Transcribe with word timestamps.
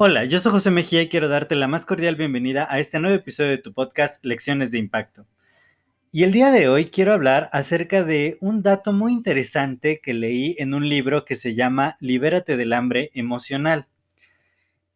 Hola, 0.00 0.24
yo 0.24 0.38
soy 0.38 0.52
José 0.52 0.70
Mejía 0.70 1.02
y 1.02 1.08
quiero 1.08 1.28
darte 1.28 1.56
la 1.56 1.66
más 1.66 1.84
cordial 1.84 2.14
bienvenida 2.14 2.68
a 2.70 2.78
este 2.78 3.00
nuevo 3.00 3.16
episodio 3.16 3.50
de 3.50 3.58
tu 3.58 3.72
podcast 3.72 4.24
Lecciones 4.24 4.70
de 4.70 4.78
Impacto. 4.78 5.26
Y 6.10 6.22
el 6.22 6.32
día 6.32 6.50
de 6.50 6.68
hoy 6.68 6.86
quiero 6.86 7.12
hablar 7.12 7.50
acerca 7.52 8.02
de 8.02 8.38
un 8.40 8.62
dato 8.62 8.92
muy 8.92 9.12
interesante 9.12 10.00
que 10.00 10.14
leí 10.14 10.56
en 10.58 10.72
un 10.72 10.88
libro 10.88 11.24
que 11.24 11.34
se 11.34 11.54
llama 11.54 11.96
Libérate 12.00 12.56
del 12.56 12.72
hambre 12.72 13.10
emocional. 13.12 13.88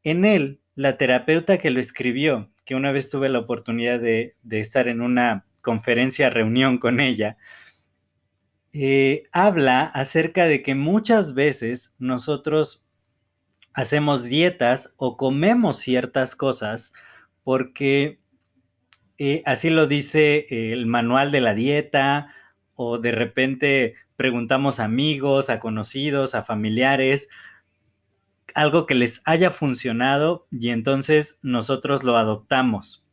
En 0.04 0.24
él, 0.24 0.60
la 0.74 0.96
terapeuta 0.96 1.58
que 1.58 1.70
lo 1.70 1.80
escribió, 1.80 2.50
que 2.64 2.74
una 2.74 2.92
vez 2.92 3.10
tuve 3.10 3.28
la 3.28 3.40
oportunidad 3.40 4.00
de, 4.00 4.36
estar 4.50 4.88
en 4.88 5.02
una 5.02 5.44
conferencia, 5.60 6.30
reunión 6.30 6.78
con 6.78 7.00
ella, 7.00 7.36
eh, 8.72 9.24
habla 9.32 9.82
acerca 9.82 10.46
de 10.46 10.62
que 10.62 10.74
muchas 10.74 11.34
veces 11.34 11.94
nosotros 11.98 12.86
hacemos 13.74 14.24
dietas 14.24 14.94
o 14.96 15.16
comemos 15.16 15.78
ciertas 15.78 16.36
cosas 16.36 16.92
porque 17.44 18.20
eh, 19.18 19.42
así 19.46 19.70
lo 19.70 19.86
dice 19.86 20.72
el 20.72 20.86
manual 20.86 21.30
de 21.30 21.40
la 21.40 21.54
dieta 21.54 22.34
o 22.74 22.98
de 22.98 23.12
repente 23.12 23.94
preguntamos 24.16 24.80
a 24.80 24.84
amigos, 24.84 25.50
a 25.50 25.60
conocidos, 25.60 26.34
a 26.34 26.44
familiares, 26.44 27.28
algo 28.54 28.86
que 28.86 28.94
les 28.94 29.22
haya 29.24 29.50
funcionado 29.50 30.46
y 30.50 30.70
entonces 30.70 31.38
nosotros 31.42 32.04
lo 32.04 32.16
adoptamos. 32.16 33.06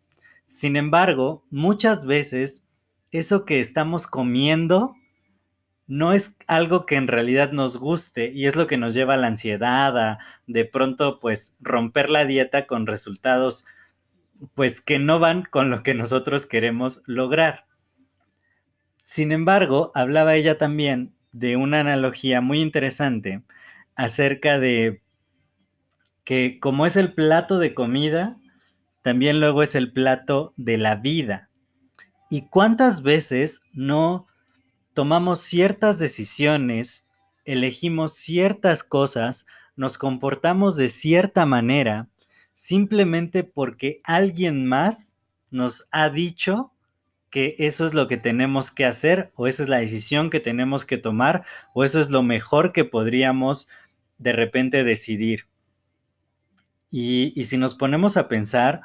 Sin 0.46 0.76
embargo, 0.76 1.46
muchas 1.50 2.06
veces 2.06 2.68
eso 3.12 3.46
que 3.46 3.60
estamos 3.60 4.08
comiendo 4.08 4.96
no 5.90 6.14
es 6.14 6.38
algo 6.46 6.86
que 6.86 6.96
en 6.98 7.08
realidad 7.08 7.52
nos 7.52 7.78
guste 7.78 8.32
y 8.32 8.46
es 8.46 8.56
lo 8.56 8.68
que 8.68 8.78
nos 8.78 8.94
lleva 8.94 9.16
a 9.16 9.18
la 9.18 9.26
ansiedad, 9.26 9.98
a 9.98 10.20
de 10.46 10.64
pronto 10.64 11.20
pues 11.20 11.58
romper 11.60 12.12
la 12.12 12.26
dieta 12.26 12.68
con 12.68 12.86
resultados 12.86 13.66
pues 14.54 14.82
que 14.82 15.00
no 15.00 15.18
van 15.20 15.42
con 15.42 15.72
lo 15.72 15.82
que 15.82 15.96
nosotros 15.96 16.46
queremos 16.46 17.02
lograr. 17.08 17.66
Sin 19.04 19.32
embargo, 19.32 19.92
hablaba 19.96 20.36
ella 20.36 20.60
también 20.60 21.16
de 21.32 21.58
una 21.58 21.80
analogía 21.80 22.40
muy 22.40 22.62
interesante 22.62 23.42
acerca 23.96 24.60
de 24.60 25.02
que 26.24 26.60
como 26.60 26.86
es 26.86 26.98
el 26.98 27.16
plato 27.16 27.58
de 27.58 27.74
comida, 27.74 28.38
también 29.02 29.40
luego 29.40 29.64
es 29.64 29.74
el 29.74 29.92
plato 29.92 30.54
de 30.56 30.78
la 30.78 30.98
vida. 30.98 31.50
¿Y 32.30 32.48
cuántas 32.50 33.02
veces 33.02 33.62
no 33.74 34.28
tomamos 35.00 35.40
ciertas 35.40 35.98
decisiones, 35.98 37.08
elegimos 37.46 38.16
ciertas 38.16 38.84
cosas, 38.84 39.48
nos 39.78 39.98
comportamos 39.98 40.76
de 40.76 40.90
cierta 40.90 41.46
manera, 41.46 42.10
simplemente 42.54 43.46
porque 43.46 44.02
alguien 44.04 44.66
más 44.66 45.16
nos 45.52 45.88
ha 45.92 46.10
dicho 46.10 46.74
que 47.30 47.56
eso 47.60 47.86
es 47.86 47.94
lo 47.94 48.10
que 48.10 48.18
tenemos 48.18 48.72
que 48.72 48.84
hacer 48.84 49.32
o 49.36 49.48
esa 49.48 49.64
es 49.64 49.70
la 49.70 49.78
decisión 49.78 50.30
que 50.30 50.42
tenemos 50.42 50.84
que 50.84 50.98
tomar 50.98 51.46
o 51.74 51.86
eso 51.86 52.02
es 52.02 52.10
lo 52.10 52.22
mejor 52.22 52.74
que 52.74 52.84
podríamos 52.84 53.70
de 54.18 54.34
repente 54.34 54.84
decidir. 54.84 55.46
Y, 56.92 57.32
y 57.40 57.46
si 57.46 57.58
nos 57.58 57.74
ponemos 57.74 58.18
a 58.18 58.28
pensar, 58.28 58.82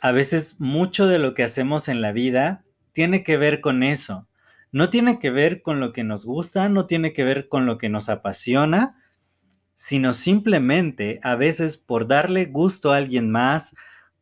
a 0.00 0.12
veces 0.12 0.62
mucho 0.62 1.06
de 1.06 1.18
lo 1.18 1.34
que 1.34 1.44
hacemos 1.44 1.88
en 1.88 2.00
la 2.00 2.12
vida 2.12 2.64
tiene 2.94 3.22
que 3.22 3.36
ver 3.36 3.60
con 3.60 3.82
eso 3.82 4.26
no 4.72 4.90
tiene 4.90 5.18
que 5.18 5.30
ver 5.30 5.62
con 5.62 5.80
lo 5.80 5.92
que 5.92 6.04
nos 6.04 6.24
gusta, 6.24 6.68
no 6.68 6.86
tiene 6.86 7.12
que 7.12 7.24
ver 7.24 7.48
con 7.48 7.66
lo 7.66 7.78
que 7.78 7.88
nos 7.88 8.08
apasiona, 8.08 9.02
sino 9.74 10.12
simplemente 10.12 11.20
a 11.22 11.36
veces 11.36 11.76
por 11.76 12.06
darle 12.06 12.46
gusto 12.46 12.92
a 12.92 12.96
alguien 12.96 13.30
más, 13.30 13.74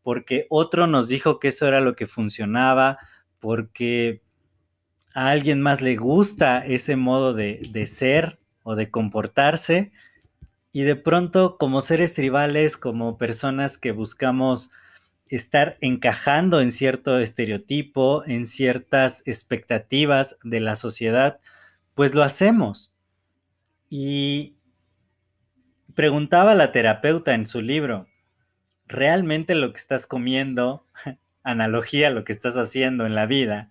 porque 0.02 0.46
otro 0.48 0.86
nos 0.86 1.08
dijo 1.08 1.38
que 1.38 1.48
eso 1.48 1.66
era 1.66 1.80
lo 1.80 1.94
que 1.96 2.06
funcionaba, 2.06 2.98
porque 3.40 4.22
a 5.14 5.30
alguien 5.30 5.60
más 5.60 5.80
le 5.80 5.96
gusta 5.96 6.64
ese 6.64 6.96
modo 6.96 7.34
de, 7.34 7.68
de 7.72 7.86
ser 7.86 8.38
o 8.62 8.74
de 8.74 8.90
comportarse, 8.90 9.92
y 10.72 10.82
de 10.82 10.96
pronto 10.96 11.56
como 11.58 11.80
seres 11.80 12.14
tribales, 12.14 12.76
como 12.76 13.18
personas 13.18 13.78
que 13.78 13.92
buscamos 13.92 14.70
estar 15.30 15.76
encajando 15.80 16.60
en 16.60 16.72
cierto 16.72 17.18
estereotipo, 17.18 18.24
en 18.26 18.46
ciertas 18.46 19.26
expectativas 19.26 20.38
de 20.42 20.60
la 20.60 20.76
sociedad, 20.76 21.40
pues 21.94 22.14
lo 22.14 22.22
hacemos. 22.22 22.94
Y 23.90 24.56
preguntaba 25.94 26.54
la 26.54 26.72
terapeuta 26.72 27.34
en 27.34 27.46
su 27.46 27.60
libro, 27.60 28.06
¿realmente 28.86 29.54
lo 29.54 29.72
que 29.72 29.78
estás 29.78 30.06
comiendo, 30.06 30.86
analogía 31.42 32.08
a 32.08 32.10
lo 32.10 32.24
que 32.24 32.32
estás 32.32 32.56
haciendo 32.56 33.06
en 33.06 33.14
la 33.14 33.26
vida, 33.26 33.70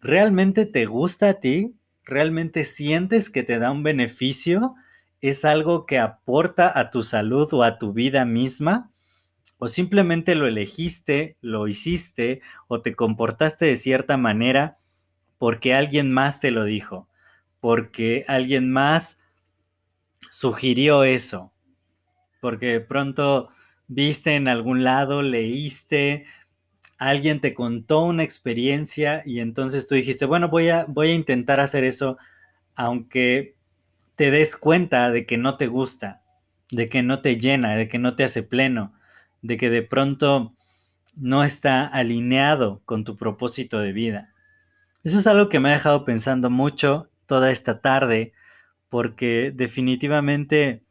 realmente 0.00 0.66
te 0.66 0.86
gusta 0.86 1.28
a 1.28 1.34
ti? 1.34 1.74
¿Realmente 2.04 2.64
sientes 2.64 3.30
que 3.30 3.42
te 3.42 3.58
da 3.58 3.70
un 3.70 3.82
beneficio? 3.82 4.74
¿Es 5.20 5.44
algo 5.44 5.86
que 5.86 5.98
aporta 5.98 6.78
a 6.78 6.90
tu 6.90 7.02
salud 7.02 7.48
o 7.52 7.62
a 7.62 7.78
tu 7.78 7.92
vida 7.92 8.24
misma? 8.24 8.90
O 9.58 9.68
simplemente 9.68 10.34
lo 10.34 10.46
elegiste, 10.46 11.36
lo 11.40 11.68
hiciste 11.68 12.40
o 12.68 12.80
te 12.80 12.94
comportaste 12.94 13.66
de 13.66 13.76
cierta 13.76 14.16
manera 14.16 14.78
porque 15.38 15.74
alguien 15.74 16.12
más 16.12 16.40
te 16.40 16.50
lo 16.50 16.64
dijo, 16.64 17.08
porque 17.60 18.24
alguien 18.28 18.70
más 18.70 19.20
sugirió 20.30 21.04
eso, 21.04 21.52
porque 22.40 22.66
de 22.66 22.80
pronto 22.80 23.48
viste 23.86 24.34
en 24.34 24.48
algún 24.48 24.84
lado, 24.84 25.22
leíste, 25.22 26.26
alguien 26.98 27.40
te 27.40 27.54
contó 27.54 28.04
una 28.04 28.22
experiencia 28.22 29.22
y 29.24 29.40
entonces 29.40 29.86
tú 29.86 29.94
dijiste, 29.94 30.24
bueno, 30.24 30.48
voy 30.48 30.68
a, 30.68 30.84
voy 30.88 31.10
a 31.10 31.14
intentar 31.14 31.60
hacer 31.60 31.84
eso, 31.84 32.16
aunque 32.76 33.56
te 34.16 34.30
des 34.30 34.56
cuenta 34.56 35.10
de 35.10 35.26
que 35.26 35.38
no 35.38 35.56
te 35.56 35.66
gusta, 35.66 36.22
de 36.70 36.88
que 36.88 37.02
no 37.02 37.20
te 37.20 37.36
llena, 37.36 37.76
de 37.76 37.88
que 37.88 37.98
no 37.98 38.16
te 38.16 38.24
hace 38.24 38.42
pleno 38.42 38.92
de 39.44 39.58
que 39.58 39.68
de 39.68 39.82
pronto 39.82 40.54
no 41.14 41.44
está 41.44 41.84
alineado 41.84 42.80
con 42.86 43.04
tu 43.04 43.16
propósito 43.18 43.78
de 43.78 43.92
vida. 43.92 44.32
Eso 45.04 45.18
es 45.18 45.26
algo 45.26 45.50
que 45.50 45.60
me 45.60 45.68
ha 45.68 45.74
dejado 45.74 46.06
pensando 46.06 46.48
mucho 46.48 47.10
toda 47.26 47.50
esta 47.50 47.82
tarde, 47.82 48.32
porque 48.88 49.52
definitivamente 49.54 50.82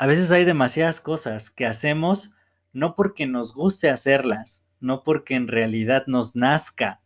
a 0.00 0.06
veces 0.08 0.32
hay 0.32 0.44
demasiadas 0.44 1.00
cosas 1.00 1.48
que 1.48 1.64
hacemos 1.64 2.34
no 2.72 2.96
porque 2.96 3.24
nos 3.24 3.54
guste 3.54 3.88
hacerlas, 3.88 4.64
no 4.80 5.04
porque 5.04 5.36
en 5.36 5.46
realidad 5.46 6.04
nos 6.08 6.34
nazca, 6.34 7.00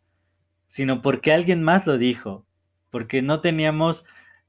sino 0.64 1.02
porque 1.02 1.34
alguien 1.34 1.62
más 1.62 1.86
lo 1.86 1.98
dijo, 1.98 2.46
porque 2.90 3.20
no 3.20 3.42
teníamos 3.42 4.06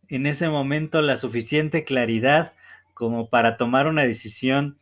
en 0.07 0.27
ese 0.27 0.47
momento 0.47 1.01
la 1.01 1.17
suficiente 1.17 1.83
claridad 1.83 2.53
como 2.93 3.29
para 3.29 3.57
tomar 3.57 3.87
una 3.87 4.03
decisión 4.03 4.77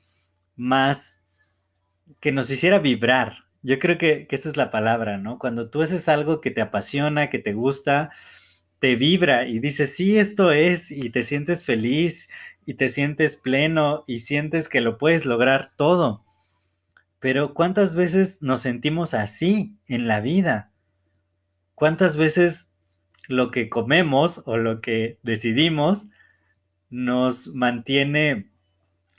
más 0.56 1.24
que 2.19 2.31
nos 2.31 2.50
hiciera 2.51 2.79
vibrar. 2.79 3.45
Yo 3.61 3.79
creo 3.79 3.97
que, 3.97 4.27
esa 4.29 4.50
es 4.50 4.57
la 4.57 4.71
palabra, 4.71 5.17
¿no? 5.17 5.38
Cuando 5.39 5.69
tú 5.69 5.81
haces 5.81 6.07
algo 6.09 6.41
que 6.41 6.51
te 6.51 6.61
apasiona, 6.61 7.29
que 7.29 7.39
te 7.39 7.53
gusta, 7.53 8.11
te 8.79 8.95
vibra 8.95 9.47
y 9.47 9.59
dices, 9.59 9.95
sí, 9.95 10.17
esto 10.17 10.51
es, 10.51 10.91
y 10.91 11.09
te 11.09 11.23
sientes 11.23 11.65
feliz 11.65 12.29
y 12.65 12.75
te 12.75 12.88
sientes 12.88 13.35
pleno 13.35 14.03
y 14.07 14.19
sientes 14.19 14.69
que 14.69 14.81
lo 14.81 14.97
puedes 14.97 15.25
lograr 15.25 15.73
todo. 15.75 16.23
Pero 17.19 17.53
¿cuántas 17.53 17.95
veces 17.95 18.41
nos 18.41 18.62
sentimos 18.62 19.13
así 19.13 19.75
en 19.88 20.07
la 20.07 20.21
vida? 20.21 20.71
¿Cuántas 21.75 22.15
veces 22.15 22.75
lo 23.27 23.51
que 23.51 23.69
comemos 23.69 24.44
o 24.45 24.57
lo 24.57 24.81
que 24.81 25.19
decidimos 25.23 26.09
nos 26.89 27.55
mantiene 27.55 28.50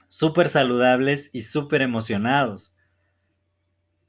súper 0.09 0.49
saludables 0.49 1.31
y 1.35 1.43
súper 1.43 1.83
emocionados? 1.83 2.75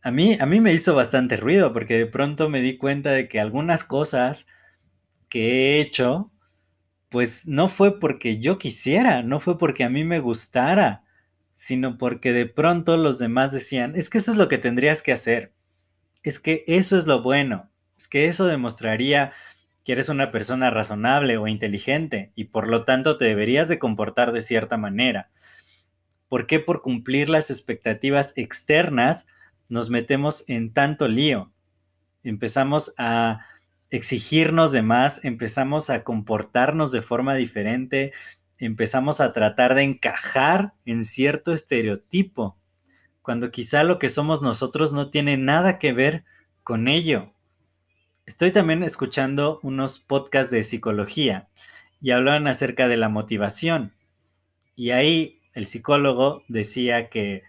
A 0.03 0.11
mí, 0.11 0.37
a 0.39 0.45
mí 0.45 0.59
me 0.59 0.73
hizo 0.73 0.95
bastante 0.95 1.37
ruido 1.37 1.73
porque 1.73 1.97
de 1.97 2.05
pronto 2.05 2.49
me 2.49 2.61
di 2.61 2.77
cuenta 2.77 3.11
de 3.11 3.27
que 3.27 3.39
algunas 3.39 3.83
cosas 3.83 4.47
que 5.29 5.77
he 5.77 5.81
hecho 5.81 6.31
pues 7.09 7.45
no 7.45 7.67
fue 7.67 7.99
porque 7.99 8.39
yo 8.39 8.57
quisiera, 8.57 9.21
no 9.21 9.41
fue 9.41 9.57
porque 9.57 9.83
a 9.83 9.89
mí 9.89 10.05
me 10.05 10.19
gustara, 10.19 11.03
sino 11.51 11.97
porque 11.97 12.31
de 12.31 12.45
pronto 12.45 12.95
los 12.95 13.19
demás 13.19 13.51
decían, 13.51 13.95
es 13.97 14.09
que 14.09 14.19
eso 14.19 14.31
es 14.31 14.37
lo 14.37 14.47
que 14.47 14.57
tendrías 14.57 15.01
que 15.01 15.11
hacer, 15.11 15.51
es 16.23 16.39
que 16.39 16.63
eso 16.67 16.97
es 16.97 17.07
lo 17.07 17.21
bueno, 17.21 17.69
es 17.97 18.07
que 18.07 18.27
eso 18.27 18.45
demostraría 18.45 19.33
que 19.83 19.91
eres 19.91 20.07
una 20.07 20.31
persona 20.31 20.69
razonable 20.69 21.37
o 21.37 21.47
inteligente 21.47 22.31
y 22.33 22.45
por 22.45 22.69
lo 22.69 22.85
tanto 22.85 23.17
te 23.17 23.25
deberías 23.25 23.67
de 23.67 23.77
comportar 23.77 24.31
de 24.31 24.41
cierta 24.41 24.77
manera. 24.77 25.29
¿Por 26.29 26.47
qué 26.47 26.59
por 26.61 26.81
cumplir 26.81 27.29
las 27.29 27.49
expectativas 27.49 28.31
externas 28.37 29.27
nos 29.71 29.89
metemos 29.89 30.43
en 30.47 30.73
tanto 30.73 31.07
lío? 31.07 31.51
Empezamos 32.23 32.93
a 32.97 33.45
exigirnos 33.89 34.71
de 34.71 34.81
más, 34.81 35.25
empezamos 35.25 35.89
a 35.89 36.03
comportarnos 36.03 36.91
de 36.91 37.01
forma 37.01 37.35
diferente, 37.35 38.13
empezamos 38.57 39.19
a 39.19 39.33
tratar 39.33 39.75
de 39.75 39.83
encajar 39.83 40.73
en 40.85 41.03
cierto 41.03 41.53
estereotipo, 41.53 42.57
cuando 43.21 43.51
quizá 43.51 43.83
lo 43.83 43.99
que 43.99 44.09
somos 44.09 44.41
nosotros 44.41 44.93
no 44.93 45.09
tiene 45.09 45.37
nada 45.37 45.77
que 45.77 45.93
ver 45.93 46.23
con 46.63 46.87
ello. 46.87 47.33
Estoy 48.25 48.51
también 48.51 48.83
escuchando 48.83 49.59
unos 49.61 49.99
podcasts 49.99 50.51
de 50.51 50.63
psicología 50.63 51.49
y 51.99 52.11
hablan 52.11 52.47
acerca 52.47 52.87
de 52.87 52.97
la 52.97 53.09
motivación. 53.09 53.93
Y 54.75 54.91
ahí 54.91 55.41
el 55.53 55.67
psicólogo 55.67 56.43
decía 56.47 57.09
que 57.09 57.43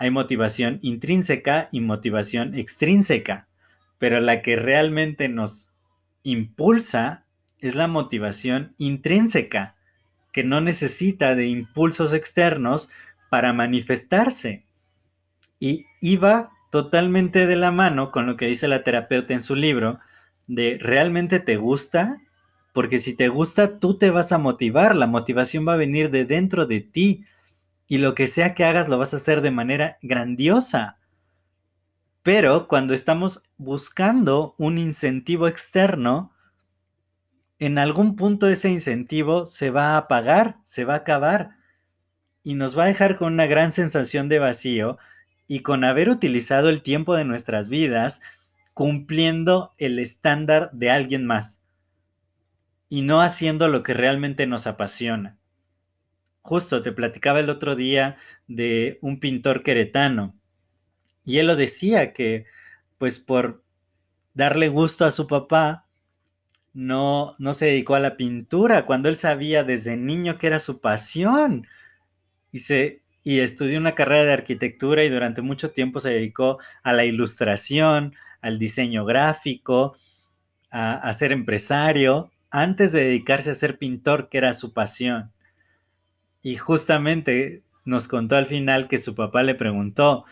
hay 0.00 0.10
motivación 0.10 0.78
intrínseca 0.80 1.68
y 1.72 1.80
motivación 1.80 2.54
extrínseca, 2.54 3.48
pero 3.98 4.18
la 4.20 4.40
que 4.40 4.56
realmente 4.56 5.28
nos 5.28 5.72
impulsa 6.22 7.26
es 7.58 7.74
la 7.74 7.86
motivación 7.86 8.72
intrínseca, 8.78 9.76
que 10.32 10.42
no 10.42 10.62
necesita 10.62 11.34
de 11.34 11.48
impulsos 11.48 12.14
externos 12.14 12.88
para 13.28 13.52
manifestarse. 13.52 14.64
Y 15.58 15.84
iba 16.00 16.50
totalmente 16.70 17.46
de 17.46 17.56
la 17.56 17.70
mano 17.70 18.10
con 18.10 18.24
lo 18.24 18.38
que 18.38 18.46
dice 18.46 18.68
la 18.68 18.82
terapeuta 18.82 19.34
en 19.34 19.42
su 19.42 19.54
libro, 19.54 20.00
de 20.46 20.78
realmente 20.80 21.40
te 21.40 21.58
gusta, 21.58 22.22
porque 22.72 22.98
si 22.98 23.14
te 23.14 23.28
gusta, 23.28 23.78
tú 23.78 23.98
te 23.98 24.08
vas 24.08 24.32
a 24.32 24.38
motivar, 24.38 24.96
la 24.96 25.06
motivación 25.06 25.68
va 25.68 25.74
a 25.74 25.76
venir 25.84 26.10
de 26.10 26.24
dentro 26.24 26.64
de 26.64 26.80
ti 26.80 27.26
y 27.90 27.98
lo 27.98 28.14
que 28.14 28.28
sea 28.28 28.54
que 28.54 28.64
hagas 28.64 28.88
lo 28.88 28.98
vas 28.98 29.14
a 29.14 29.16
hacer 29.16 29.40
de 29.40 29.50
manera 29.50 29.98
grandiosa. 30.00 30.98
Pero 32.22 32.68
cuando 32.68 32.94
estamos 32.94 33.42
buscando 33.56 34.54
un 34.58 34.78
incentivo 34.78 35.48
externo, 35.48 36.32
en 37.58 37.78
algún 37.78 38.14
punto 38.14 38.46
ese 38.46 38.70
incentivo 38.70 39.44
se 39.44 39.70
va 39.70 39.94
a 39.94 39.96
apagar, 39.96 40.58
se 40.62 40.84
va 40.84 40.94
a 40.94 40.98
acabar 40.98 41.56
y 42.44 42.54
nos 42.54 42.78
va 42.78 42.84
a 42.84 42.86
dejar 42.86 43.18
con 43.18 43.32
una 43.32 43.46
gran 43.46 43.72
sensación 43.72 44.28
de 44.28 44.38
vacío 44.38 44.96
y 45.48 45.62
con 45.62 45.82
haber 45.82 46.10
utilizado 46.10 46.68
el 46.68 46.82
tiempo 46.82 47.16
de 47.16 47.24
nuestras 47.24 47.68
vidas 47.68 48.20
cumpliendo 48.72 49.74
el 49.78 49.98
estándar 49.98 50.70
de 50.72 50.92
alguien 50.92 51.26
más 51.26 51.64
y 52.88 53.02
no 53.02 53.20
haciendo 53.20 53.66
lo 53.66 53.82
que 53.82 53.94
realmente 53.94 54.46
nos 54.46 54.68
apasiona. 54.68 55.39
Justo 56.50 56.82
te 56.82 56.90
platicaba 56.90 57.38
el 57.38 57.48
otro 57.48 57.76
día 57.76 58.16
de 58.48 58.98
un 59.02 59.20
pintor 59.20 59.62
queretano 59.62 60.34
y 61.24 61.38
él 61.38 61.46
lo 61.46 61.54
decía 61.54 62.12
que 62.12 62.44
pues 62.98 63.20
por 63.20 63.62
darle 64.34 64.66
gusto 64.66 65.04
a 65.04 65.12
su 65.12 65.28
papá 65.28 65.86
no, 66.72 67.36
no 67.38 67.54
se 67.54 67.66
dedicó 67.66 67.94
a 67.94 68.00
la 68.00 68.16
pintura 68.16 68.84
cuando 68.84 69.08
él 69.08 69.14
sabía 69.14 69.62
desde 69.62 69.96
niño 69.96 70.38
que 70.38 70.48
era 70.48 70.58
su 70.58 70.80
pasión 70.80 71.68
y 72.50 72.58
se 72.58 73.02
y 73.22 73.38
estudió 73.38 73.78
una 73.78 73.94
carrera 73.94 74.24
de 74.24 74.32
arquitectura 74.32 75.04
y 75.04 75.08
durante 75.08 75.42
mucho 75.42 75.70
tiempo 75.70 76.00
se 76.00 76.10
dedicó 76.10 76.58
a 76.82 76.92
la 76.92 77.04
ilustración, 77.04 78.16
al 78.40 78.58
diseño 78.58 79.04
gráfico, 79.04 79.96
a, 80.72 81.12
ser 81.12 81.30
empresario, 81.30 82.32
antes 82.50 82.90
de 82.90 83.04
dedicarse 83.04 83.52
a 83.52 83.54
ser 83.54 83.78
pintor, 83.78 84.28
que 84.28 84.38
era 84.38 84.52
su 84.52 84.72
pasión. 84.72 85.30
Y 86.42 86.56
justamente 86.56 87.62
nos 87.84 88.08
contó 88.08 88.36
al 88.36 88.46
final 88.46 88.88
que 88.88 88.98
su 88.98 89.14
papá 89.14 89.42
le 89.42 89.54
preguntó, 89.54 90.24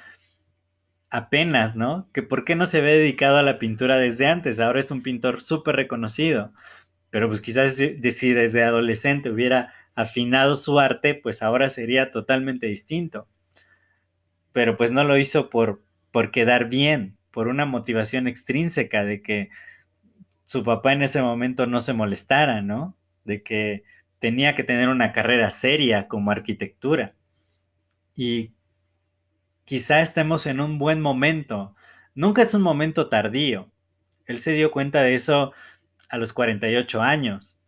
apenas, 1.10 1.76
¿no? 1.76 2.08
Que 2.12 2.22
por 2.22 2.44
qué 2.44 2.54
no 2.54 2.66
se 2.66 2.78
había 2.78 2.92
dedicado 2.92 3.38
a 3.38 3.42
la 3.42 3.58
pintura 3.58 3.96
desde 3.96 4.26
antes, 4.26 4.60
ahora 4.60 4.80
es 4.80 4.90
un 4.90 5.02
pintor 5.02 5.40
súper 5.40 5.76
reconocido, 5.76 6.52
pero 7.10 7.28
pues 7.28 7.40
quizás 7.40 7.74
si 7.76 8.32
desde 8.32 8.62
adolescente 8.64 9.30
hubiera 9.30 9.72
afinado 9.94 10.56
su 10.56 10.78
arte, 10.78 11.14
pues 11.14 11.42
ahora 11.42 11.70
sería 11.70 12.10
totalmente 12.10 12.66
distinto. 12.66 13.26
Pero 14.52 14.76
pues 14.76 14.92
no 14.92 15.04
lo 15.04 15.16
hizo 15.18 15.50
por, 15.50 15.82
por 16.12 16.30
quedar 16.30 16.68
bien, 16.68 17.16
por 17.30 17.48
una 17.48 17.66
motivación 17.66 18.26
extrínseca 18.26 19.04
de 19.04 19.22
que 19.22 19.50
su 20.44 20.62
papá 20.64 20.92
en 20.92 21.02
ese 21.02 21.22
momento 21.22 21.66
no 21.66 21.80
se 21.80 21.92
molestara, 21.92 22.62
¿no? 22.62 22.96
De 23.24 23.42
que 23.42 23.84
tenía 24.18 24.54
que 24.54 24.64
tener 24.64 24.88
una 24.88 25.12
carrera 25.12 25.50
seria 25.50 26.08
como 26.08 26.30
arquitectura. 26.30 27.14
Y 28.14 28.52
quizá 29.64 30.00
estemos 30.00 30.46
en 30.46 30.60
un 30.60 30.78
buen 30.78 31.00
momento. 31.00 31.74
Nunca 32.14 32.42
es 32.42 32.54
un 32.54 32.62
momento 32.62 33.08
tardío. 33.08 33.70
Él 34.26 34.38
se 34.38 34.52
dio 34.52 34.70
cuenta 34.70 35.02
de 35.02 35.14
eso 35.14 35.52
a 36.10 36.18
los 36.18 36.32
48 36.32 37.02
años. 37.02 37.60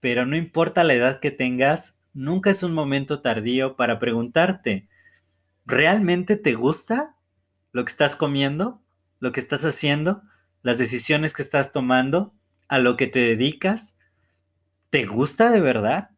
Pero 0.00 0.26
no 0.26 0.36
importa 0.36 0.84
la 0.84 0.94
edad 0.94 1.20
que 1.20 1.30
tengas, 1.30 1.96
nunca 2.12 2.50
es 2.50 2.62
un 2.62 2.72
momento 2.72 3.20
tardío 3.20 3.76
para 3.76 3.98
preguntarte, 3.98 4.88
¿realmente 5.64 6.36
te 6.36 6.54
gusta 6.54 7.16
lo 7.72 7.84
que 7.84 7.90
estás 7.90 8.16
comiendo? 8.16 8.82
lo 9.22 9.30
que 9.30 9.38
estás 9.38 9.64
haciendo, 9.64 10.24
las 10.62 10.78
decisiones 10.78 11.32
que 11.32 11.42
estás 11.42 11.70
tomando, 11.70 12.34
a 12.66 12.80
lo 12.80 12.96
que 12.96 13.06
te 13.06 13.20
dedicas, 13.20 13.96
¿te 14.92 15.06
gusta 15.06 15.50
de 15.50 15.62
verdad? 15.62 16.10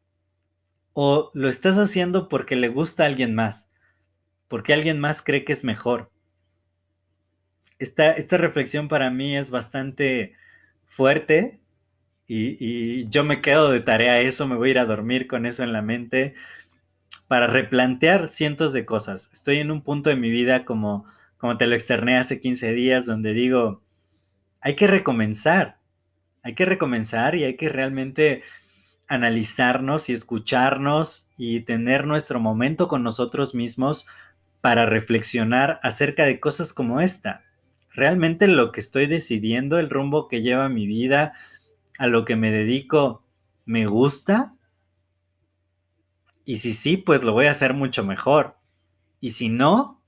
¿O 0.95 1.31
lo 1.33 1.49
estás 1.49 1.79
haciendo 1.79 2.29
porque 2.29 2.57
le 2.57 2.67
gusta 2.67 3.05
a 3.05 3.07
alguien 3.07 3.33
más? 3.33 3.71
Porque 4.49 4.75
alguien 4.75 4.99
más 4.99 5.23
cree 5.23 5.45
que 5.45 5.53
es 5.53 5.63
mejor. 5.63 6.11
Esta, 7.79 8.11
esta 8.11 8.37
reflexión 8.37 8.89
para 8.89 9.11
mí 9.11 9.37
es 9.37 9.53
bastante 9.53 10.35
fuerte 10.87 11.61
y, 12.27 12.57
y, 12.59 13.09
yo 13.11 13.23
me 13.23 13.41
quedo 13.41 13.71
de 13.71 13.79
tarea 13.79 14.21
eso, 14.21 14.49
me 14.49 14.57
voy 14.57 14.69
a 14.69 14.71
ir 14.73 14.79
a 14.81 14.87
dormir 14.87 15.29
con 15.29 15.47
eso 15.47 15.63
en 15.63 15.73
la 15.73 15.83
mente 15.83 16.35
para 17.29 17.47
replantear 17.47 18.29
cientos 18.29 18.73
de 18.73 18.85
cosas. 18.85 19.31
Estoy 19.33 19.59
en 19.59 19.71
un 19.71 19.83
punto 19.83 20.11
de 20.11 20.17
mi 20.17 20.31
vida 20.31 20.65
como 20.65 21.07
como 21.45 21.59
te 21.59 21.67
lo 21.67 21.75
externé 21.75 22.17
hace 22.17 22.41
15 22.41 22.73
días, 22.73 23.05
donde 23.05 23.35
digo, 23.35 23.83
hay 24.63 24.77
que 24.77 24.87
recomenzar, 24.87 25.77
hay 26.43 26.55
que 26.55 26.65
recomenzar 26.65 27.35
y 27.35 27.45
hay 27.45 27.55
que 27.57 27.69
realmente 27.69 28.43
analizarnos 29.09 30.09
y 30.09 30.13
escucharnos 30.13 31.29
y 31.37 31.61
tener 31.61 32.07
nuestro 32.07 32.41
momento 32.41 32.89
con 32.89 33.03
nosotros 33.03 33.55
mismos 33.55 34.07
para 34.61 34.87
reflexionar 34.87 35.81
acerca 35.83 36.25
de 36.25 36.41
cosas 36.41 36.73
como 36.73 37.01
esta. 37.01 37.45
¿Realmente 37.91 38.49
lo 38.49 38.73
que 38.73 38.81
estoy 38.81 39.07
decidiendo, 39.07 39.79
el 39.79 39.91
rumbo 39.91 40.27
que 40.27 40.43
lleva 40.43 40.69
mi 40.69 40.87
vida, 40.87 41.35
a 41.99 42.07
lo 42.07 42.25
que 42.25 42.37
me 42.37 42.51
dedico, 42.51 43.23
me 43.67 43.87
gusta? 43.87 44.55
Y 46.45 46.57
si 46.57 46.73
sí, 46.73 46.97
pues 46.97 47.23
lo 47.23 47.33
voy 47.33 47.47
a 47.47 47.53
hacer 47.53 47.75
mucho 47.75 48.05
mejor. 48.05 48.57
Y 49.21 49.31
si 49.31 49.49
no, 49.49 50.03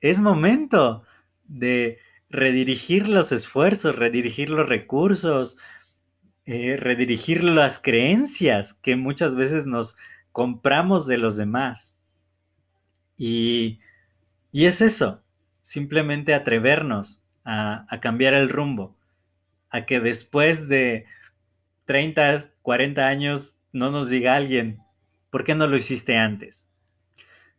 es 0.00 0.20
momento 0.20 1.02
de 1.44 1.98
redirigir 2.28 3.08
los 3.08 3.32
esfuerzos, 3.32 3.96
redirigir 3.96 4.50
los 4.50 4.68
recursos, 4.68 5.56
eh, 6.52 6.76
redirigir 6.76 7.44
las 7.44 7.78
creencias 7.78 8.74
que 8.74 8.96
muchas 8.96 9.36
veces 9.36 9.66
nos 9.66 9.96
compramos 10.32 11.06
de 11.06 11.16
los 11.16 11.36
demás. 11.36 11.96
Y, 13.16 13.78
es 14.52 14.80
eso, 14.80 15.22
simplemente 15.62 16.34
atrevernos 16.34 17.24
a, 17.44 17.86
a 17.88 18.00
cambiar 18.00 18.34
el 18.34 18.48
rumbo, 18.48 18.98
a 19.68 19.86
que 19.86 20.00
después 20.00 20.68
de 20.68 21.06
30, 21.84 22.50
40 22.62 23.06
años 23.06 23.60
no 23.70 23.92
nos 23.92 24.10
diga 24.10 24.34
alguien, 24.34 24.82
¿por 25.30 25.44
qué 25.44 25.54
no 25.54 25.68
lo 25.68 25.76
hiciste 25.76 26.16
antes? 26.16 26.72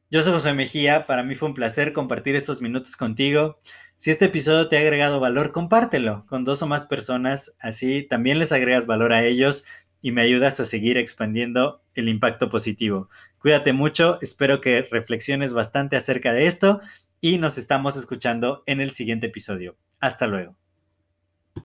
Yo 0.09 0.21
soy 0.21 0.33
José 0.33 0.53
Mejía, 0.53 1.05
para 1.05 1.23
mí 1.23 1.35
fue 1.35 1.47
un 1.47 1.55
placer 1.55 1.93
compartir 1.93 2.35
estos 2.35 2.61
minutos 2.61 2.97
contigo. 2.97 3.61
Si 4.01 4.09
este 4.09 4.25
episodio 4.25 4.67
te 4.67 4.77
ha 4.77 4.79
agregado 4.79 5.19
valor, 5.19 5.51
compártelo 5.51 6.25
con 6.25 6.43
dos 6.43 6.63
o 6.63 6.67
más 6.67 6.85
personas, 6.85 7.55
así 7.59 8.01
también 8.01 8.39
les 8.39 8.51
agregas 8.51 8.87
valor 8.87 9.13
a 9.13 9.23
ellos 9.23 9.63
y 10.01 10.11
me 10.11 10.23
ayudas 10.23 10.59
a 10.59 10.65
seguir 10.65 10.97
expandiendo 10.97 11.83
el 11.93 12.09
impacto 12.09 12.49
positivo. 12.49 13.09
Cuídate 13.37 13.73
mucho, 13.73 14.17
espero 14.23 14.59
que 14.59 14.87
reflexiones 14.89 15.53
bastante 15.53 15.97
acerca 15.97 16.33
de 16.33 16.47
esto 16.47 16.81
y 17.19 17.37
nos 17.37 17.59
estamos 17.59 17.95
escuchando 17.95 18.63
en 18.65 18.81
el 18.81 18.89
siguiente 18.89 19.27
episodio. 19.27 19.77
Hasta 19.99 20.25
luego. 20.25 20.55